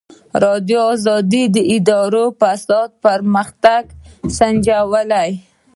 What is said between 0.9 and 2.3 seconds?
راډیو د اداري